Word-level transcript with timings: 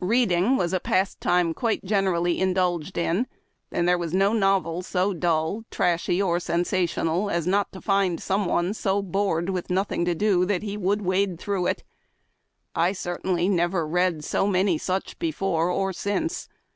Reading 0.00 0.56
was 0.56 0.72
a 0.72 0.80
pastime 0.80 1.54
quite 1.54 1.84
generally 1.84 2.40
indulged 2.40 2.98
in, 2.98 3.28
and 3.70 3.86
there 3.88 3.96
was 3.96 4.12
no 4.12 4.32
novel 4.32 4.82
so 4.82 5.14
dull, 5.14 5.62
trashy, 5.70 6.20
or 6.20 6.40
sensational 6.40 7.30
as 7.30 7.46
not 7.46 7.70
to 7.70 7.80
find 7.80 8.20
some 8.20 8.46
one 8.46 8.74
so 8.74 9.00
bored 9.00 9.50
with 9.50 9.70
nothing 9.70 10.04
to 10.04 10.16
do 10.16 10.44
that 10.46 10.64
he 10.64 10.76
would 10.76 11.02
wade 11.02 11.38
through 11.38 11.66
it. 11.68 11.84
I, 12.74 12.90
cer 12.90 13.20
tainly, 13.24 13.48
never 13.48 13.86
read 13.86 14.24
so 14.24 14.48
many 14.48 14.78
such 14.78 15.16
before 15.20 15.70
or 15.70 15.92
since. 15.92 16.48